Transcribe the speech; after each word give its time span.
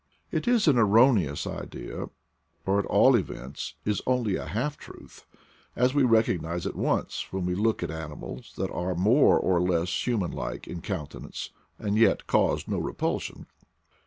It 0.31 0.47
is 0.47 0.67
an 0.67 0.79
erroneous 0.79 1.45
idea, 1.45 2.05
or, 2.65 2.79
at 2.79 2.87
all 2.87 3.13
events, 3.13 3.75
is 3.85 4.01
only 4.07 4.35
a 4.35 4.47
half 4.47 4.75
truth, 4.75 5.27
as 5.75 5.93
we 5.93 6.01
recognize 6.01 6.65
at 6.65 6.75
once 6.75 7.27
when 7.31 7.45
we 7.45 7.53
look 7.53 7.83
at 7.83 7.91
animals 7.91 8.53
that 8.57 8.71
are 8.71 8.95
more 8.95 9.39
or 9.39 9.61
less 9.61 10.07
human 10.07 10.31
like 10.31 10.65
in 10.67 10.81
countenance, 10.81 11.51
and 11.77 11.99
yet 11.99 12.25
cause 12.25 12.67
no 12.67 12.79
repulsion. 12.79 13.45